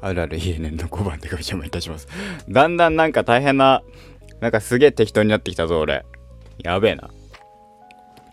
[0.00, 2.08] あるある ENN の5番でご邪魔いたします。
[2.48, 3.82] だんだんなんか大変な、
[4.40, 6.04] なんかすげえ適当になってきたぞ、俺。
[6.58, 7.10] やべえな。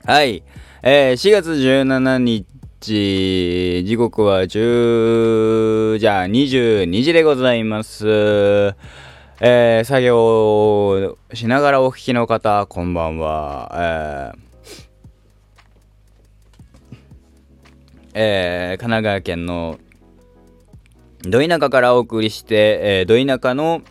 [0.05, 0.43] はい。
[0.83, 8.75] えー、4月17日、時刻は10、じゃあ22時でございます。
[9.39, 14.34] えー、作業しながらお聞きの方、こんばんは。
[14.36, 14.47] えー
[18.20, 19.78] えー、神奈川県の
[21.24, 23.82] ど田舎からお送りして、えー、ど田舎の、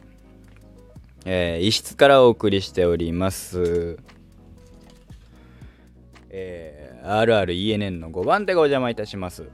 [1.24, 3.98] えー、一室からお送りしております。
[6.30, 9.48] えー、RRENN の5番手がお邪魔いたします。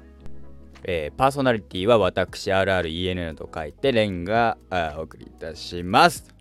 [0.85, 4.59] えー、パーソナリティは私 RRENN と書いてレンが
[4.99, 6.35] お送りいたします。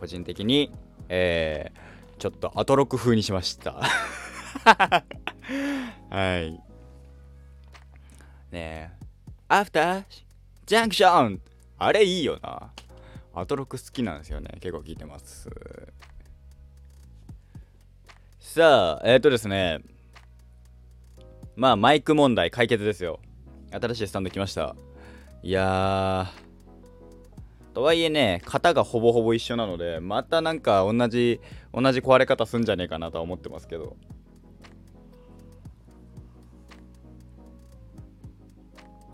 [0.00, 0.72] 個人的に、
[1.08, 3.82] えー、ちょっとアトロク風にしました。
[6.08, 6.65] はい。
[8.50, 9.06] ねえ。
[9.48, 10.04] アフター
[10.66, 11.40] ジャンクション
[11.78, 12.70] あれいいよな。
[13.34, 14.50] アトロク好きなんですよね。
[14.60, 15.48] 結構聞いてます。
[18.38, 19.80] さあ、えっ、ー、とですね。
[21.54, 23.20] まあ、マイク問題解決ですよ。
[23.70, 24.74] 新しいスタンド来ました。
[25.42, 27.74] いやー。
[27.74, 31.40] とはいえね、型がほぼほぼ一緒なので、またなんか同じ、
[31.74, 33.96] 同じ壊れ方すんじゃねえかなとは思ってますけど。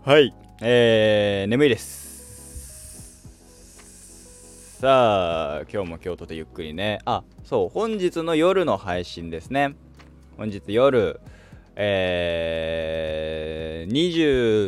[0.05, 3.21] はい、えー、眠いです。
[4.81, 6.99] さあ、今日も京都でゆっくりね。
[7.05, 9.75] あ、そう、本日の夜の配信ですね。
[10.35, 11.21] 本日夜、
[11.77, 13.93] えー、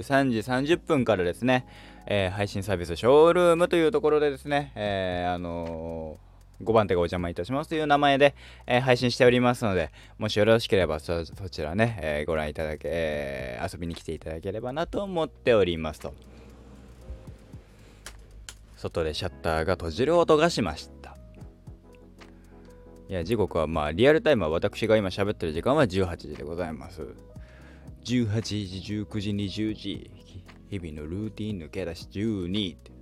[0.02, 1.67] 23時30分からですね、
[2.05, 6.16] えー、配信サービスショールームというところでですね、えー、あの
[6.64, 16.14] 5番手がお邪魔いたしますという名前で、えー、配信しておりますので、もしよろしければそちらね、えー、ご覧いただけ、えー、遊びに来ていただければなと思っておりますと。
[18.77, 21.17] 外でシャッターが閉じる音がしました。
[23.08, 27.02] いや、時刻はまあ、リアルタイムは私が今喋ってる時間は18時でございます。
[28.04, 30.11] 18時、19時、20時、
[30.70, 32.95] 日々のルーティン抜け出し12って。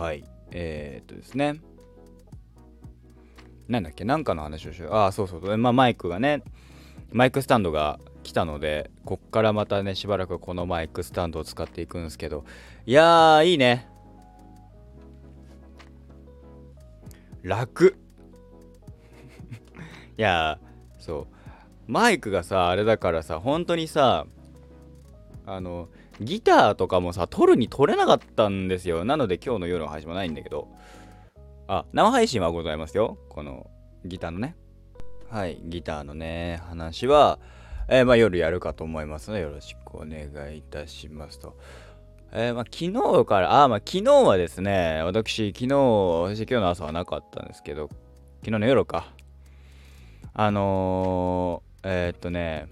[0.00, 0.24] はい。
[0.50, 1.60] えー、っとですね。
[3.68, 4.04] なんだっけ？
[4.04, 4.92] なんかの話をしよう。
[4.94, 5.58] ああ、そうそう。
[5.58, 6.42] まあ、マイクがね、
[7.12, 12.46] マイクスタンドが来たので、こっからまたね、しばらくこのマイクスタンドを使っていくんですけど、
[12.86, 13.90] いやー、いいね。
[17.42, 17.98] 楽。
[20.16, 20.58] いや
[20.98, 21.92] そう。
[21.92, 24.26] マイクがさ、あれだからさ、本当にさ、
[25.44, 29.04] あの、ギターとかもさ、撮るに撮れなかったんですよ。
[29.04, 30.68] なので今日の夜の配信もないんだけど。
[31.66, 33.16] あ、生配信はございますよ。
[33.28, 33.70] この
[34.04, 34.56] ギターのね。
[35.30, 37.38] はい、ギターのね、話は、
[37.88, 41.56] えー、まあ、夜やるかと思いますので、よろしくお願いいたしますと。
[42.32, 47.88] えー、まあ、昨日から、あ、まあ、昨日はですね、私、昨日、私、今日の朝はなかったんですけど、
[48.40, 49.06] 昨日の夜か。
[50.34, 52.68] あのー、え、っとね、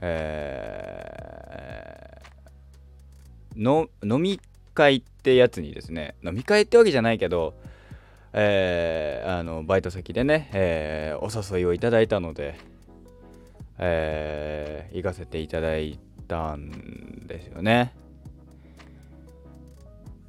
[0.00, 4.40] えー、の飲み
[4.74, 7.54] 会ってやつにですね飲み会ってわけじゃないけど、
[8.32, 12.58] えー、あのバイト先でね、えー、お誘いをいただいたので、
[13.78, 17.94] えー、行かせていただいたんですよね。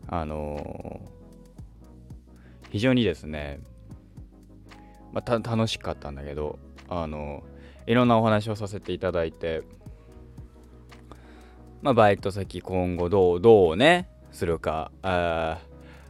[0.08, 1.00] あの
[2.72, 3.60] 非常にですね、
[5.14, 6.60] まあ、楽しかったんだけど、
[6.90, 7.44] あの
[7.88, 9.64] いろんなお話をさせていただいて、
[11.82, 15.60] まあ、バイト先今後どう、どうね、するか、あ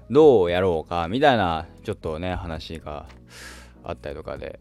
[0.09, 3.05] どうやろうか、みたいな、ちょっとね、話が
[3.83, 4.59] あったりとかで、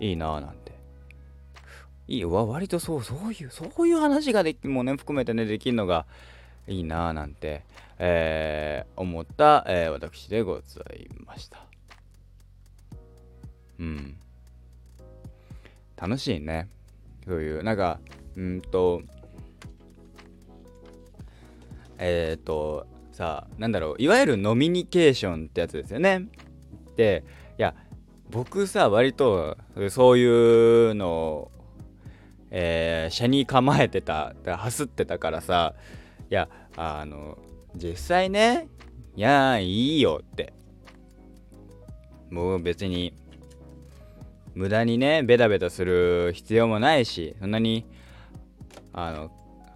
[0.00, 0.74] いいなぁなんて。
[2.06, 6.04] いいわ、割とそう、そういう、そういう話ができ、もうね、含めてね、できるのが
[6.68, 7.62] いいなぁなんて、
[7.98, 11.64] えー、思った、えー、私でございました。
[13.78, 14.18] うん。
[15.96, 16.68] 楽しいね。
[17.26, 18.00] そういう、なんか、
[18.36, 19.02] うんと、
[21.98, 26.26] えっ、ー、と、さあ、なんだろう、いわゆるノミニケーションってやつですよね。
[26.96, 27.24] で、
[27.58, 27.74] いや、
[28.30, 29.56] 僕さ、割と、
[29.90, 31.52] そういうのを、
[32.50, 35.74] えー、車に構えてた、走ってたからさ、
[36.30, 37.38] いや、あの、
[37.76, 38.68] 実際ね、
[39.16, 40.52] いやいいよって。
[42.30, 43.14] もう別に、
[44.54, 47.84] 無駄にねベタベタする必要もないしそんなに
[48.92, 49.30] あの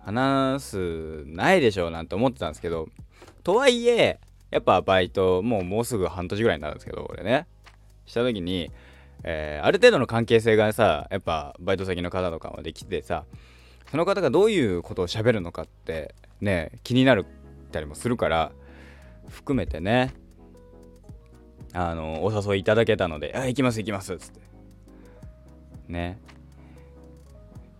[0.05, 2.89] 話すないでしょうなんて思ってたんですけど
[3.43, 4.21] とはいえ
[4.51, 7.47] やっぱバイトもうもうすぐ半年ぐらいになるんですけど俺ね。
[8.07, 8.71] した時に
[9.25, 13.25] えー、ある程度の関係性がさやっぱバイト先の方とかまで来てさ
[13.91, 17.27] その方がどういうことを喋るのかってね気になる
[17.73, 18.53] たりもするから
[19.29, 20.15] 含めてね
[21.73, 24.48] あのお誘いいただけたので「あ行きます行きます」っつって。
[25.89, 26.19] ね。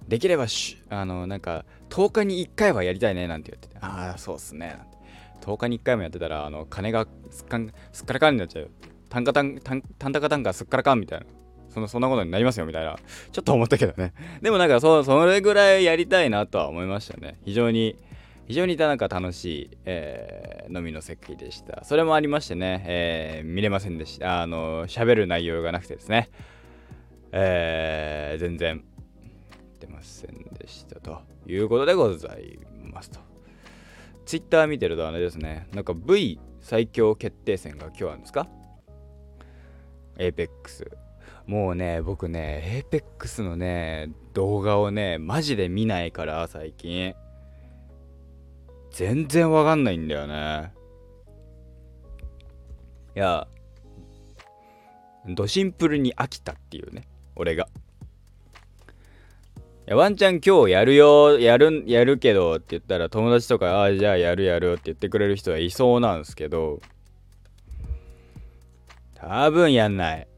[0.07, 4.97] できればしあのなんか10日に1回はやりたいねなんて言ってて「ああそうっすね」なんて
[5.43, 7.61] 10日に1回もやってたらあの金がすっか
[7.93, 8.71] すっからかんになっちゃう。
[9.11, 11.27] 単価単単単価単価すっからかんみたいな。
[11.69, 12.97] そのそんなことになりますよみたいな。
[13.33, 14.13] ちょっと思ったけどね。
[14.43, 17.39] でもなんかそそれぐらいやりたいなとは思いましたね。
[17.45, 17.97] 非常に
[18.49, 21.85] 非常になんか楽しい、えー、飲みの席でした。
[21.85, 24.41] それもありましてね、えー、見れませんでした。
[24.41, 26.31] あの、喋る内容がなくてですね、
[27.33, 28.85] えー、全然
[29.81, 33.21] 出ませんでしたということでございますと。
[34.25, 38.49] ツイッター見てるとあれですね、なんか V 最強決定戦が今日あるんですか
[40.17, 40.91] ?APEX。
[41.47, 47.15] もうね、僕ね、APEX のね、動画をね、マジで見ないから、最近。
[48.91, 50.73] 全然わかんないんだよね。
[53.17, 53.49] いや、
[55.27, 57.09] ドシンプルに飽きたっていうね、
[57.39, 57.69] 俺が。
[59.87, 66.83] いやワンチャン今日やるよ、やる、やるけどって言ったら友達とか、ああ、じゃあやるやるって言ってくれる人はいそうなんですけど、
[69.15, 70.29] 多分やんない。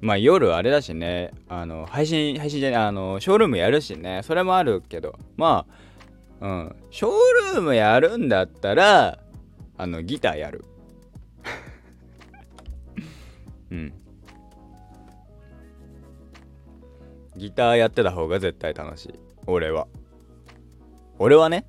[0.00, 5.66] まあ夜あれだしね、あの、配信、配信じゃない、あの、ショールームやるしね、それもあるけど、ま
[6.40, 7.10] あ、うん、ショー
[7.54, 9.18] ルームやるんだったら、
[9.76, 10.64] あの、ギターやる。
[13.70, 13.92] うん。
[17.36, 19.14] ギターやってた方が絶対楽しい。
[19.46, 19.86] 俺は。
[21.18, 21.66] 俺はね。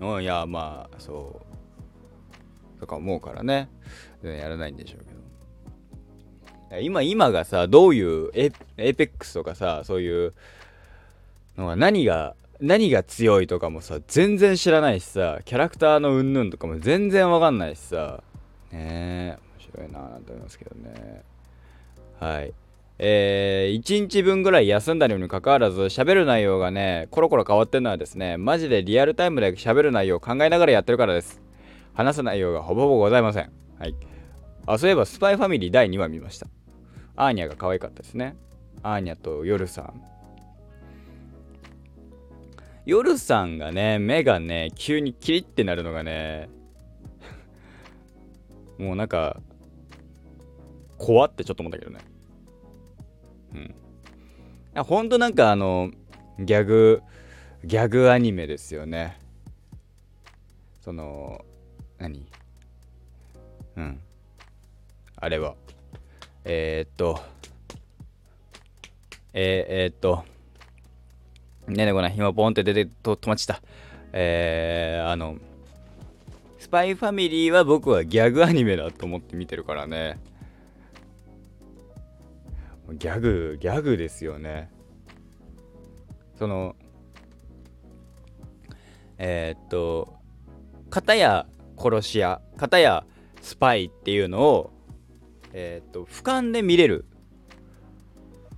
[0.00, 1.40] うん、いや、まあ、そ
[2.76, 2.80] う。
[2.80, 3.68] とか思うからね
[4.22, 4.40] 全然。
[4.42, 5.18] やらないんでしょうけど。
[6.80, 10.34] 今今がさどういうエエペックスとかさそういう
[11.56, 18.22] のが何が何が強いとかもさ全然知らないしさキャラクターのうんぬんとかも全然わかんないしさ
[18.70, 21.22] ねえ面白いなぁなんて思いますけどね
[22.20, 22.52] はい
[22.98, 31.40] えー、1日分ぐらい休んだにもかかわらず喋る内容がねコロコロ変わってるのはですねマジでリアルタイムで喋る内容を考えながらやってるからです
[31.94, 33.94] 話す内容がほぼほぼございませんはい
[34.66, 36.48] あそういえばスパイファミリー第2話見ました
[37.20, 38.36] アーニャが可愛かったですね。
[38.84, 40.02] アーニャとヨルさん。
[42.86, 46.48] ヨルさんがね、目がね、急にキリってなるのがね、
[48.78, 49.40] もうなんか、
[50.96, 51.98] 怖ってちょっと思ったけどね。
[53.54, 53.74] うん。
[54.84, 55.90] ほんとなんかあの、
[56.38, 57.02] ギャグ、
[57.64, 59.18] ギャグアニメですよね。
[60.80, 61.44] その、
[61.98, 62.26] 何？
[63.76, 64.00] うん。
[65.16, 65.54] あれは。
[66.44, 67.20] えー、っと、
[69.32, 70.24] えー、え、っと、
[71.66, 73.62] ねえねこな、今ポンって出てと止まっちゃった。
[74.12, 75.36] えー、あの、
[76.58, 80.18] スパイファミリーは僕はギャグアニメだと思って見てるからね。
[82.94, 84.70] ギャグ、ギャグですよね。
[86.38, 86.76] その、
[89.18, 90.16] えー、っと、
[90.90, 93.04] 片や殺し屋、片や
[93.40, 94.78] スパイっていうのを
[95.52, 97.04] えー、っと俯瞰で見れる、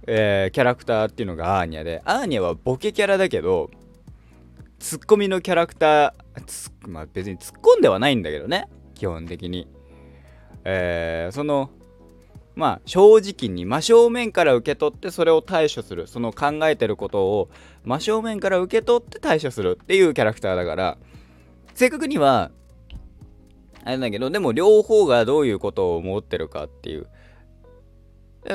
[0.06, 3.70] えー、キャラクターっていうのがアーニャでアーニャはボケキャラだけど
[4.78, 9.68] ツッコミのキャラクターまあ別に突っ込んではないんだけどね基本的に
[10.64, 11.70] えー、その
[12.54, 17.48] まあ正直に真正面から受け取ってそれを対処するその考えてることを
[17.84, 20.98] 真正面から受け取って対処するっていうキャラクターだから
[21.74, 22.50] 正確には
[23.84, 27.06] あれだけど、でも両方がどういうことを思ってるかっていう。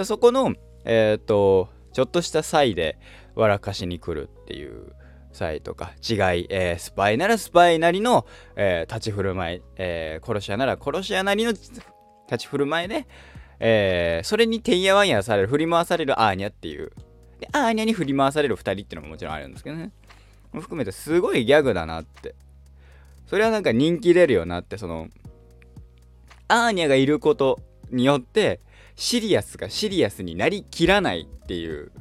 [0.03, 2.97] そこの、えっ、ー、と、ちょっとした際で
[3.35, 4.93] 笑かしに来るっていう
[5.31, 8.25] 際とか、違い、えー、スパイならスパイなりの、
[8.55, 11.81] えー、立ち振る舞い、え殺し屋なら殺し屋なりの立
[12.37, 13.07] ち振る舞いで、
[13.59, 16.91] えそれにてんやわんやされる、振り回されるアーニャっていう。
[17.39, 19.91] で、アーニャに振り回される2人っていうのももちろんあるんですけどね。
[20.61, 22.35] 含めてすごいギャグだなって
[23.27, 25.09] それはなんか人気出るよなってその
[26.47, 27.59] アーニャがいること
[27.91, 28.59] によって
[28.95, 31.91] シリアスがシリアスになりきらないっていう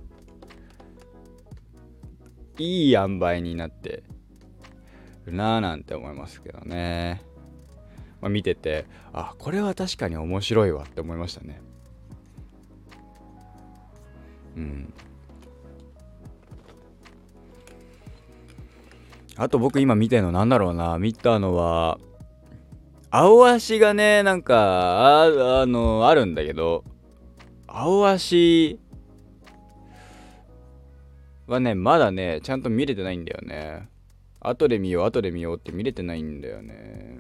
[2.59, 4.05] いい塩梅になって
[5.25, 7.23] るなぁなんて思いますけどね、
[8.25, 11.61] まあ、見ててあこれは確かに面白いわって思いましたね。
[14.57, 14.95] うん。
[19.37, 20.99] あと僕今見てるのなんだろうな。
[20.99, 21.99] 見たのは
[23.11, 26.83] 青足がねなんかああのあるんだけど
[27.67, 28.81] 青足
[31.47, 33.91] はねまだねちゃんと見れてないんだよね。
[34.41, 37.14] 後で見よう後で見ようって見れてないんだよね。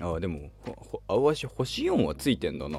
[0.00, 0.50] ああでも
[1.08, 2.78] 青足星4はついてんだな。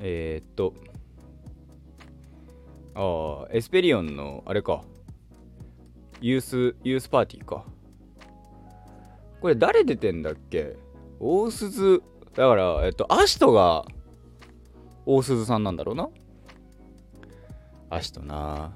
[0.00, 0.74] えー、っと。
[2.94, 4.82] ああエスペリオンのあれか。
[6.20, 7.64] ユースユースパーティーか。
[9.40, 10.76] これ誰出てんだっけ？
[11.20, 12.02] 大鈴。
[12.34, 13.84] だからえっとアシトが
[15.06, 16.08] 大鈴さんなんだろうな。
[17.90, 18.72] アシトな。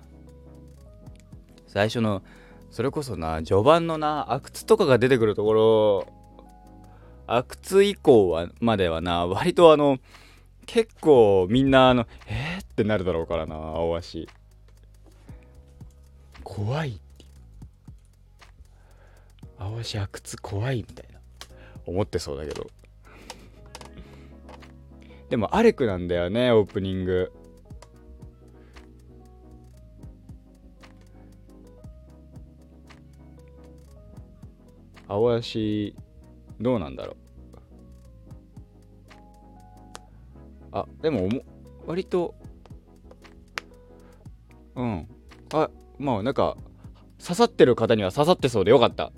[1.72, 2.22] 最初の
[2.70, 6.06] それこそな序盤のな阿久津とかが出てくるところ
[7.26, 9.96] 阿久津以降はまではな割とあの
[10.66, 14.28] 結構みんなあのえー、ってなるだろうからな青足
[16.44, 17.00] 怖い。
[19.58, 21.20] 青足阿久津怖いみたいな。
[21.86, 22.66] 思ってそうだけど。
[25.30, 27.32] でもアレクなんだよねオープニング。
[35.12, 35.94] 青足
[36.58, 37.16] どうなんだろう。
[40.72, 41.28] あでも
[41.86, 42.34] 割と。
[44.74, 45.06] うん。
[45.52, 46.56] あまあなんか
[47.22, 49.12] 刺さってる方には刺さってそうでよかった。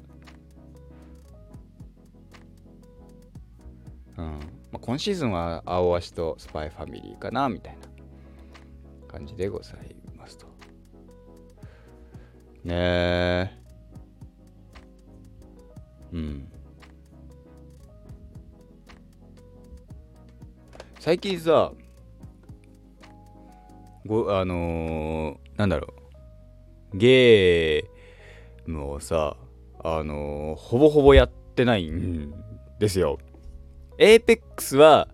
[4.16, 4.30] うん、ま
[4.74, 7.88] あ、今シーズンは青足とスパイファミリーかなみたいな
[9.06, 10.46] 感じでございますと。
[12.64, 13.53] ねえ。
[21.04, 21.70] 最近さ
[24.06, 25.92] ごあのー、なんだろ
[26.94, 26.96] う。
[26.96, 29.37] ゲームをさ
[29.84, 32.32] あのー、ほぼほぼやってないん
[32.78, 33.18] ですよ。
[33.99, 35.08] エーペックスは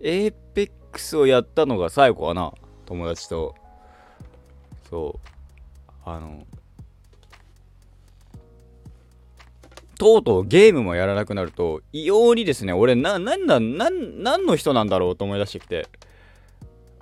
[0.00, 2.52] エーペックスをやったのが最後かな
[2.84, 3.54] 友達と。
[4.90, 5.90] そう。
[6.04, 6.44] あの
[9.98, 15.88] とうとうゲームもやらなくなると異様にですね俺ななんだなん何の人なんだろうと思い出してきて、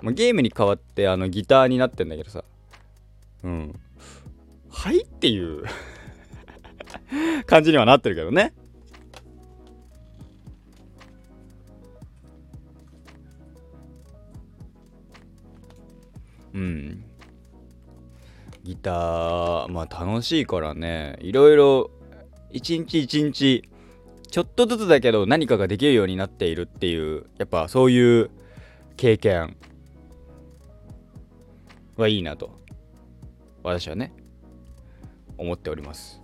[0.01, 2.43] まあ、ゲームに代わってあのギターになってんだけどさ。
[3.43, 3.79] うん。
[4.69, 5.63] はいっていう。
[7.45, 8.53] 感じにはなってるけどね。
[16.53, 17.03] うん。
[18.63, 21.17] ギターまあ楽しいからね。
[21.21, 21.91] いろいろ
[22.57, 23.69] 一日一日
[24.29, 28.29] ちょっとずつだけど何かができるようになっているっていうやっぱそういう
[28.97, 29.55] 経験
[31.95, 32.51] はいいなと
[33.63, 34.11] 私はね
[35.37, 36.21] 思っております。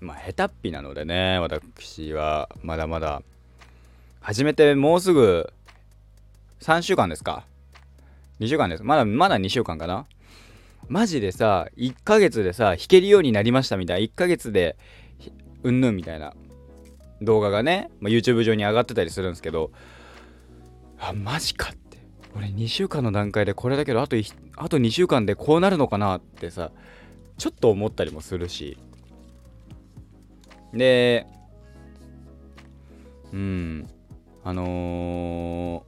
[0.00, 3.22] まあ下手っぴなのでね私はまだまだ。
[4.20, 5.52] 始めてもうすぐ
[6.60, 7.44] 3週間ですか
[8.40, 8.82] ？2週間です。
[8.82, 10.06] まだまだ2週間かな？
[10.88, 14.06] マジでさ1ヶ月でさ弾けるようになりましたみたいな。
[14.06, 14.76] 1ヶ月で
[15.62, 16.34] うんぬんみたいな。
[17.22, 19.70] 動画がね、まあ、YouTube 上に上がってたりするんですけど。
[20.98, 21.98] あマジかって。
[22.36, 24.16] 俺2週間の段階でこれだけどあと
[24.56, 26.72] あと2週間でこうなるのかなってさ
[27.38, 28.78] ちょっと思ったりもするし。
[30.72, 31.26] で
[33.32, 33.88] うん
[34.44, 35.84] あの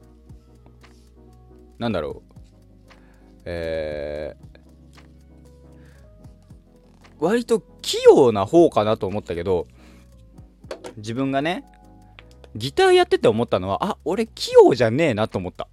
[1.78, 2.36] ー、なんだろう。
[3.44, 4.45] えー、
[7.18, 9.66] 割と器用な方かなと思ったけど
[10.96, 11.64] 自分がね
[12.54, 15.68] ギターやってて思ったのはあ俺器用じゃねえなと思った。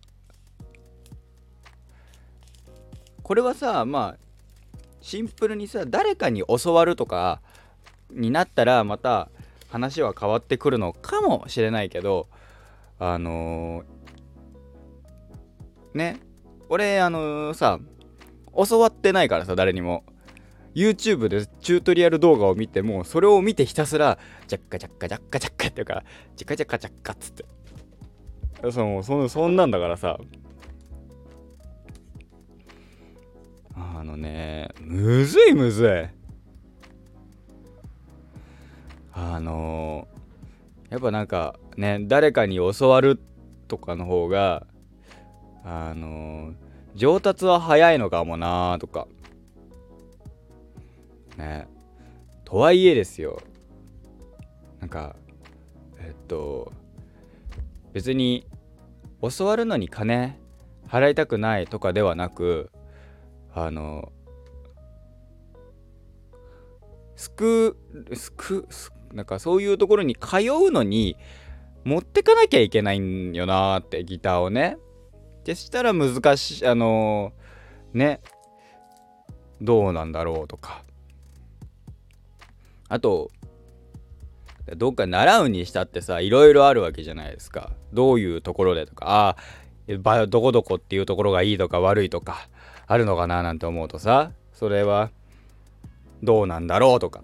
[3.23, 4.17] これはさまあ
[5.01, 7.41] シンプルにさ誰かに教わるとか
[8.12, 9.29] になったらまた
[9.69, 12.27] 話は変わってくるのかもしれないけど
[13.00, 16.19] あのー、ね
[16.69, 17.79] 俺あのー、さ
[18.55, 20.03] 教わってないからさ誰にも。
[20.75, 26.03] YouTube でチュートリアル動画を見てもそれを見てひたすらジャッカジャッカジャッカジャッカっていうか
[26.36, 27.46] ジャカジャッカジャッカっつって。
[28.72, 30.18] そのそそんなんだからさ。
[33.75, 35.89] あのねむずいむずい。
[39.12, 40.08] あの
[40.89, 43.20] やっぱなんかね誰かに教わる
[43.68, 44.65] とかの方が
[45.63, 46.53] あの
[46.96, 49.08] 上達は早いのかもなーとか。
[51.37, 51.67] ね。
[52.45, 53.41] とはいえですよ。
[54.79, 55.15] なんか
[55.99, 56.71] えっと
[57.93, 58.47] 別に
[59.21, 60.37] 教わるのに金
[60.87, 62.69] 払いたくないとかではなく
[63.53, 64.11] あの
[67.15, 67.77] すく
[68.13, 68.67] すく
[69.13, 71.15] なんかそういうところに通うのに
[71.85, 74.77] 持ってかなきゃいけないんよなーってギターをね。
[75.43, 78.21] でしたら難しいあのー、ね
[79.61, 80.83] どうなんだろうとか。
[82.93, 83.31] あと
[84.77, 87.71] どっか習うにしたってさいろいろあるわけじゃないですか。
[87.91, 89.35] どういうところでとかあ
[90.03, 92.47] あどこどこっていうところがいいとか悪いとか
[92.85, 95.09] あるのかななんて思うとさそれは
[96.21, 97.23] どうなんだろうとか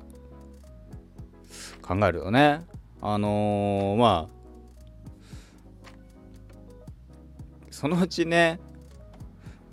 [1.84, 2.62] 考えるとね。
[3.02, 5.14] あのー、まあ
[7.70, 8.60] そのうちね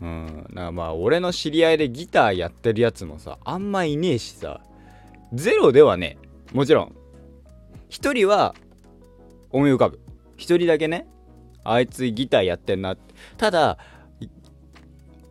[0.03, 4.61] うんなまあ俺の知り合いでギターやってるやつもさあんまいねえしさ
[5.33, 6.19] ゼロではね
[6.53, 6.97] もちろん。
[7.89, 8.55] 一人は
[9.51, 10.01] 思い浮かぶ。
[10.37, 11.07] 一人だけね
[11.65, 12.97] あいつギターやってんな。
[12.97, 13.03] て
[13.37, 13.79] ただ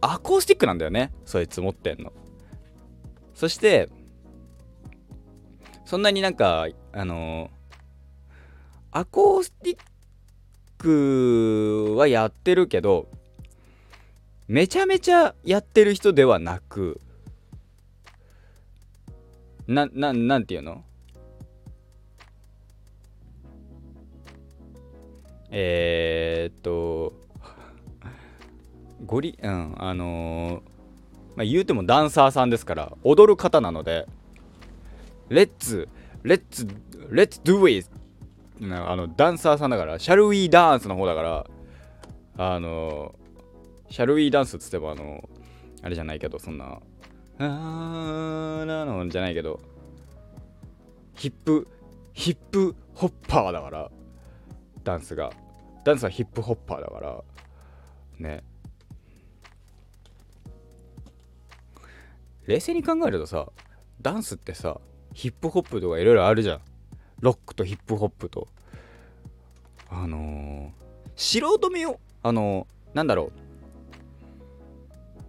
[0.02, 2.14] アコースティックなんだよねそいつ持ってんの。
[3.34, 3.90] そして
[5.86, 9.80] そんなになんかあのー、アコースティッ
[10.78, 13.08] クはやってるけど
[14.48, 17.02] めちゃめちゃやってる人ではなく
[19.68, 20.84] な、な、なんていうの？
[25.52, 27.14] えー、っと、
[29.06, 30.62] ゴリ、うん、あのー、
[31.36, 34.06] まあ、言うてもダンサーさんですから、踊る方なので、
[35.30, 35.88] レッツ、
[36.24, 36.68] レッツ、
[37.10, 37.90] レッツドゥイズ
[38.62, 41.48] あの、ダンサーさんだから、シャルウィーダンスの方だから、
[42.38, 46.80] あのー、シャルウィーダンスっつっても、あのー、あれじゃないけど、そんな、
[47.38, 49.60] あーなのじゃないけど、
[51.16, 51.68] ヒップ、
[52.14, 53.92] ヒップホッパーだから、
[54.84, 55.32] ダンスが。
[55.84, 57.24] ダンスはヒップホッパーだから、
[58.20, 58.44] ね。
[62.48, 63.48] 冷静に考えるとさ、
[64.02, 64.80] ダンスってさ、
[65.14, 66.62] ヒップホップとかいろいろあるじゃん。
[67.20, 68.48] ロックとヒップホップと。
[69.90, 70.72] あのー、
[71.16, 73.45] 素人目を、あのー、なんだろう。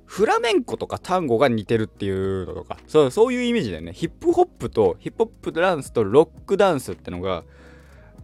[0.06, 3.92] フラメンコとか単語が似てるっていうのとかそうそういうイメージだよね。
[3.92, 7.44] ヒップホップとヒップホップダンスとロックダンスってのが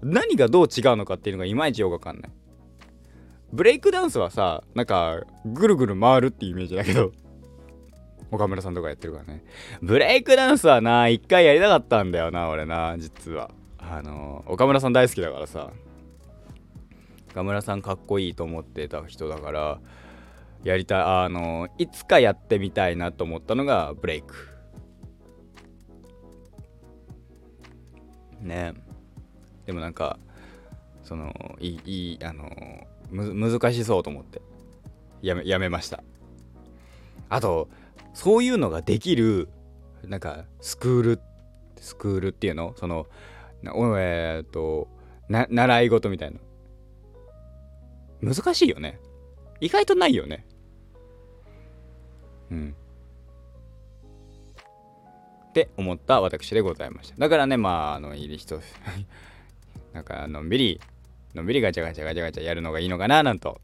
[0.00, 2.30] 何がどう違うのかっていうのがいまいちよくわかんない。
[3.52, 7.12] ブレイクダンスはさなんかぐるぐる回るっていうイメージだけど
[8.30, 9.44] 岡村さんとかやってるからね。
[9.82, 13.50] ブレイクダンスはな一回やりたかったんだよな俺な実は。
[13.78, 15.70] あの岡村さん大好きだからさ。
[17.32, 19.80] 岡村さんかっこいいと思ってた人だから
[20.64, 24.34] やりたいあのいつかやってみたいなと思ったのがブレイク。
[28.40, 28.74] ね。
[29.66, 30.18] でもなんか
[31.02, 32.50] そのいいいいあの
[33.10, 34.40] む難しそうと思って。
[35.20, 36.02] やめやめました。
[37.28, 37.68] あと
[38.14, 39.48] そういうのができる
[40.04, 41.20] なんかスクール
[41.76, 42.74] スクールっていうの？
[42.76, 43.06] その
[43.64, 44.88] えー、っと
[45.28, 46.40] な習い事みたいな。
[48.20, 49.00] 難しいよね。
[49.60, 50.44] 意外とないよね。
[52.52, 52.74] うん。
[55.48, 57.16] って思った私でございました。
[57.18, 58.60] だからね、まあ、あの、いい人、
[59.92, 60.80] なんか、のんびり、
[61.34, 63.60] のんびりガチャガチャガチャガチャやるのがいいのかな、なんと。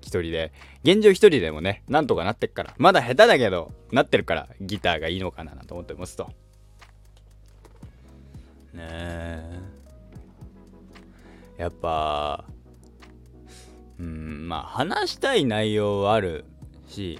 [0.00, 0.52] 一人で。
[0.84, 2.74] 現状一人でもね、なんとかなってっから。
[2.78, 6.26] まだ下手だけど、なってるから、ギターがいいのかな、なんて思ってますと。
[8.74, 9.60] ねえ。
[11.56, 12.44] やっぱ、
[13.98, 16.44] うん、まあ、話したい内容はある
[16.86, 17.18] し、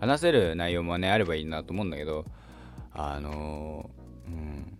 [0.00, 2.24] 話せる内容もねあればいいなと思うんだけど
[2.92, 3.88] あの、
[4.26, 4.78] うん。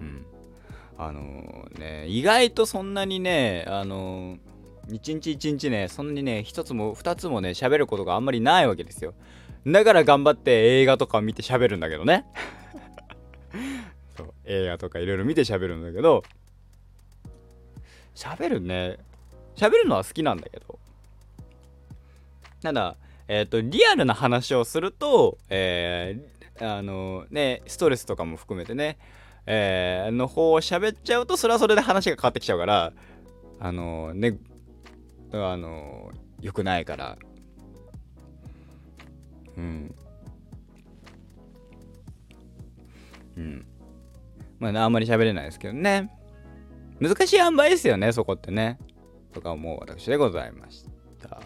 [0.00, 0.26] うん。
[0.98, 4.38] あの、ね意外とそんなにねあの、
[4.90, 9.14] 一日一日ねそんなにね一つも二つもね喋ることがあんまりないわけですよ。
[9.66, 12.24] だから頑張って映画とか見て喋るんだけどね。
[14.16, 16.22] そう映画とかいろいろ見て喋るんだけど
[18.14, 18.98] 喋るね
[19.56, 20.78] 喋るのは好きなんだけど。
[22.62, 22.96] ただ
[23.28, 28.98] えっ、ー、とリアルな話をするとえー、あのねストレスとかも含めてね
[29.46, 32.92] えー、の方を喋っちゃうとそれはそれで話が変わってきちゃうから
[33.60, 34.38] あのね
[35.32, 37.16] あのよくないから。
[39.56, 39.94] うん。
[43.36, 43.66] うん。
[44.58, 46.10] まああんまり喋れないですけどね。
[47.00, 48.78] 難しい塩梅ですよねそこってね。
[49.36, 50.84] とか思う私でございまし
[51.22, 51.40] た。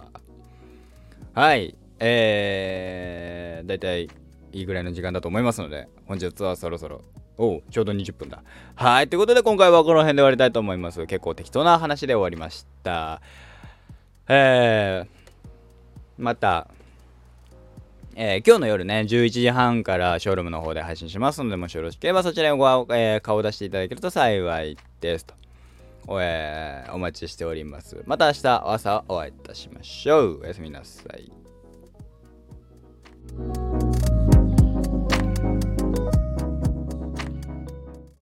[1.34, 1.76] はい。
[1.98, 4.08] えー、だいたい
[4.52, 7.02] いいぐらいの時間だと思いますので、本日はそろそろ
[7.36, 8.42] おうちょうど20分だ
[8.74, 13.22] はいということで今回はこの辺で終わりたいと思います結構適当な話で終わりました
[14.28, 15.08] えー、
[16.18, 16.68] また
[18.14, 25.39] えー、今日の夜ね、11時半からショールームの方で配信しますので、もしよろしければそちらにご、えー、顔を出していただけると幸いですと。
[26.20, 28.02] えー、お待ちしております。
[28.06, 30.40] また明日朝お会いいたしましょう。
[30.42, 31.30] おやすみなさい。